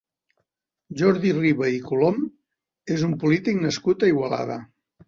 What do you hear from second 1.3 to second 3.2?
Riba i Colom és un